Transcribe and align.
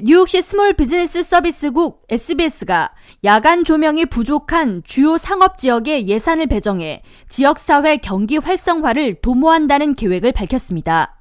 뉴욕시 0.00 0.42
Small 0.42 0.74
Business 0.74 1.24
Service국 1.24 2.04
SBS가 2.08 2.92
야간 3.24 3.64
조명이 3.64 4.06
부족한 4.06 4.82
주요 4.84 5.18
상업 5.18 5.58
지역에 5.58 6.06
예산을 6.06 6.46
배정해 6.46 7.02
지역사회 7.28 7.96
경기 7.96 8.36
활성화를 8.36 9.16
도모한다는 9.16 9.94
계획을 9.94 10.30
밝혔습니다. 10.30 11.18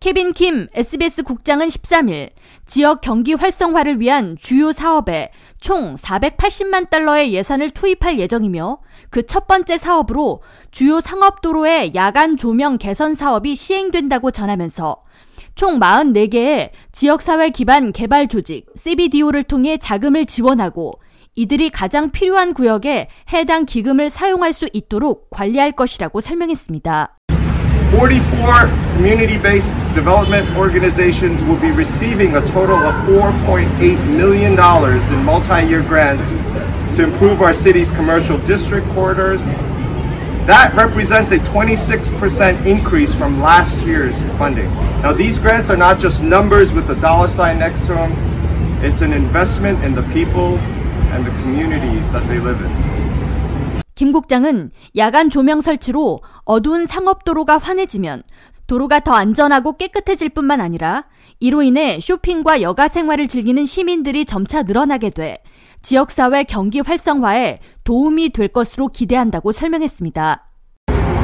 케빈 0.00 0.32
킴 0.32 0.68
SBS 0.72 1.24
국장은 1.24 1.68
13일 1.68 2.30
지역 2.64 3.02
경기 3.02 3.34
활성화를 3.34 4.00
위한 4.00 4.38
주요 4.40 4.72
사업에 4.72 5.30
총 5.60 5.94
480만 5.96 6.88
달러의 6.88 7.34
예산을 7.34 7.68
투입할 7.72 8.18
예정이며 8.18 8.78
그 9.10 9.22
첫 9.26 9.46
번째 9.46 9.76
사업으로 9.76 10.40
주요 10.70 11.02
상업도로의 11.02 11.94
야간 11.94 12.38
조명 12.38 12.78
개선 12.78 13.14
사업이 13.14 13.54
시행된다고 13.56 14.30
전하면서 14.30 15.02
총 15.60 15.78
44개의 15.78 16.70
지역사회 16.90 17.50
기반 17.50 17.92
개발 17.92 18.28
조직 18.28 18.64
CBDO를 18.76 19.42
통해 19.42 19.76
자금을 19.76 20.24
지원하고 20.24 20.94
이들이 21.34 21.68
가장 21.68 22.10
필요한 22.10 22.54
구역에 22.54 23.08
해당 23.30 23.66
기금을 23.66 24.08
사용할 24.08 24.54
수 24.54 24.66
있도록 24.72 25.28
관리할 25.28 25.72
것이라고 25.72 26.22
설명했습니다. 26.22 27.14
44 27.90 28.70
community-based 28.96 29.76
development 29.94 30.48
organizations 30.56 31.44
will 31.44 31.60
be 31.60 31.70
receiving 31.72 32.34
a 32.36 32.40
total 32.46 32.78
of 32.78 32.94
$4.8 33.04 33.68
million 34.16 34.56
in 34.56 35.24
multi-year 35.26 35.82
grants 35.82 36.38
to 36.96 37.04
improve 37.04 37.42
our 37.42 37.52
city's 37.52 37.90
commercial 37.90 38.38
district 38.46 38.88
corridors. 38.94 39.42
That 40.49 40.73
represents 40.75 41.31
a 41.31 41.39
26% 41.39 42.65
increase 42.65 43.15
from 43.15 43.41
last 43.41 43.79
year's 43.85 44.21
funding. 44.37 44.69
Now, 45.01 45.11
these 45.11 45.39
grants 45.39 45.69
are 45.71 45.77
not 45.77 45.99
just 45.99 46.21
numbers 46.21 46.71
with 46.71 46.89
a 46.89 46.95
dollar 47.01 47.27
sign 47.27 47.57
next 47.57 47.87
to 47.87 47.93
them. 47.95 48.11
It's 48.83 49.01
an 49.01 49.11
investment 49.13 49.83
in 49.83 49.95
the 49.95 50.03
people 50.13 50.59
and 51.13 51.25
the 51.25 51.31
communities 51.41 52.11
that 52.11 52.21
they 52.27 52.39
live 52.39 52.61
in. 52.61 52.71
김 53.95 54.11
국장은 54.11 54.71
야간 54.97 55.29
조명 55.29 55.61
설치로 55.61 56.21
어두운 56.43 56.85
상업도로가 56.85 57.57
환해지면 57.57 58.23
도로가 58.70 59.00
더 59.00 59.14
안전하고 59.14 59.76
깨끗해질 59.78 60.28
뿐만 60.28 60.60
아니라 60.60 61.06
이로 61.40 61.60
인해 61.60 61.98
쇼핑과 62.00 62.62
여가 62.62 62.86
생활을 62.86 63.26
즐기는 63.26 63.64
시민들이 63.66 64.24
점차 64.24 64.62
늘어나게 64.62 65.10
돼 65.10 65.38
지역사회 65.82 66.44
경기 66.44 66.78
활성화에 66.78 67.58
도움이 67.82 68.30
될 68.30 68.46
것으로 68.46 68.86
기대한다고 68.86 69.50
설명했습니다. 69.50 70.46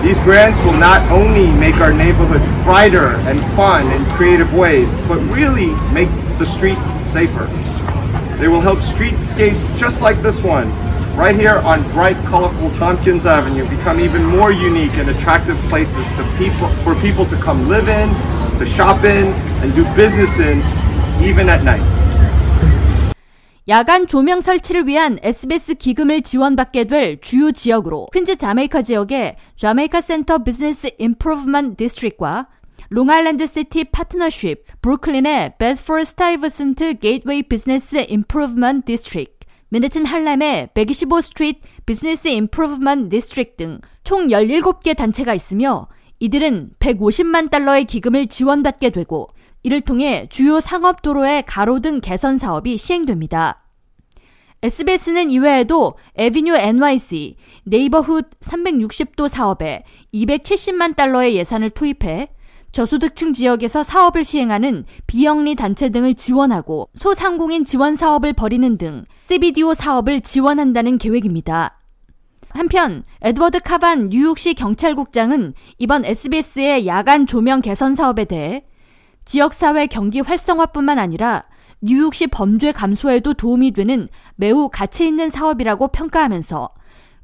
These 0.00 0.22
grants 0.24 0.64
will 0.64 0.78
not 0.78 1.02
only 1.12 1.50
make 1.50 1.76
our 1.82 1.92
neighborhoods 1.92 2.48
brighter 2.64 3.20
and 3.28 3.38
fun 3.52 3.92
in 3.92 4.02
creative 4.16 4.48
ways, 4.56 4.96
but 5.06 5.20
really 5.30 5.68
make 5.92 6.08
the 6.38 6.46
streets 6.46 6.88
safer. 7.04 7.46
They 8.40 8.48
will 8.48 8.64
help 8.64 8.80
streetscapes 8.80 9.68
just 9.76 10.00
like 10.00 10.22
this 10.22 10.42
one 10.42 10.72
right 11.15 11.35
here 11.35 11.59
on 11.65 11.83
bright, 11.91 12.17
colorful 12.25 12.71
Tompkins 12.79 13.25
Avenue 13.25 13.67
become 13.69 13.99
even 13.99 14.23
more 14.23 14.51
unique 14.51 14.97
and 14.97 15.09
attractive 15.09 15.57
places 15.69 16.09
to 16.13 16.23
people 16.37 16.67
for 16.83 16.95
people 16.95 17.25
to 17.25 17.35
come 17.37 17.67
live 17.67 17.89
in, 17.89 18.09
to 18.57 18.65
shop 18.65 19.03
in, 19.03 19.27
and 19.61 19.75
do 19.75 19.83
business 19.95 20.39
in, 20.39 20.63
even 21.21 21.49
at 21.49 21.63
night. 21.63 21.83
야간 23.67 24.07
조명 24.07 24.41
설치를 24.41 24.87
위한 24.87 25.19
SBS 25.21 25.75
기금을 25.75 26.23
지원받게 26.23 26.85
될 26.85 27.21
주요 27.21 27.51
지역으로 27.51 28.07
퀸즈 28.11 28.37
자메이카 28.37 28.81
지역의 28.81 29.35
자메이카 29.55 30.01
센터 30.01 30.39
비즈니스 30.39 30.89
임프루브먼트 30.97 31.75
디스트릭과 31.75 32.47
롱아일랜드 32.89 33.45
시티 33.45 33.83
파트너십, 33.91 34.63
브루클린의 34.81 35.57
베드포드 35.59 36.05
스타이버슨트 36.05 36.97
게이트웨이 36.97 37.43
비즈니스 37.43 38.05
임프루브먼트 38.09 38.85
디스트릭, 38.87 39.39
맨해튼 39.68 40.06
할렘의 40.06 40.70
125 40.74 41.20
Street 41.20 41.60
Business 41.86 42.28
Improvement 42.28 43.08
District 43.08 43.56
등 43.56 43.80
총 44.04 44.28
17개 44.28 44.94
단체가 44.94 45.34
있으며 45.34 45.88
이들은 46.20 46.72
150만 46.78 47.50
달러의 47.50 47.86
기금을 47.86 48.28
지원받게 48.28 48.90
되고 48.90 49.30
이를 49.62 49.80
통해 49.80 50.28
주요 50.30 50.60
상업 50.60 51.02
도로의 51.02 51.44
가로등 51.46 52.00
개선 52.00 52.38
사업이 52.38 52.76
시행됩니다. 52.76 53.62
SBS는 54.62 55.30
이외에도 55.30 55.94
Avenue 56.16 56.54
NYC, 56.54 57.36
Neighborhood 57.64 58.22
360도 58.40 59.28
사업에 59.28 59.84
270만 60.14 60.96
달러의 60.96 61.36
예산을 61.36 61.70
투입해 61.70 62.28
저소득층 62.74 63.32
지역에서 63.32 63.84
사업을 63.84 64.24
시행하는 64.24 64.84
비영리 65.06 65.54
단체 65.54 65.90
등을 65.90 66.16
지원하고 66.16 66.88
소상공인 66.94 67.64
지원 67.64 67.94
사업을 67.94 68.32
벌이는 68.32 68.78
등 68.78 69.04
CBDO 69.20 69.74
사업을 69.74 70.20
지원한다는 70.20 70.98
계획입니다. 70.98 71.78
한편 72.50 73.04
에드워드 73.22 73.60
카반 73.60 74.08
뉴욕시 74.08 74.54
경찰국장은 74.54 75.54
이번 75.78 76.04
SBS의 76.04 76.88
야간 76.88 77.28
조명 77.28 77.60
개선 77.60 77.94
사업에 77.94 78.24
대해 78.24 78.64
지역사회 79.24 79.86
경기 79.86 80.18
활성화뿐만 80.18 80.98
아니라 80.98 81.44
뉴욕시 81.80 82.26
범죄 82.26 82.72
감소에도 82.72 83.34
도움이 83.34 83.70
되는 83.70 84.08
매우 84.34 84.68
가치 84.68 85.06
있는 85.06 85.30
사업이라고 85.30 85.88
평가하면서 85.88 86.70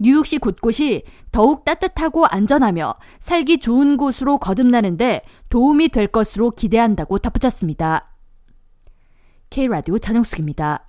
뉴욕시 0.00 0.38
곳곳이 0.38 1.04
더욱 1.30 1.64
따뜻하고 1.64 2.24
안전하며 2.26 2.94
살기 3.18 3.60
좋은 3.60 3.98
곳으로 3.98 4.38
거듭나는데 4.38 5.22
도움이 5.50 5.90
될 5.90 6.06
것으로 6.06 6.50
기대한다고 6.50 7.18
덧붙였습니다. 7.18 8.10
K라디오 9.50 9.98
전영숙입니다. 9.98 10.86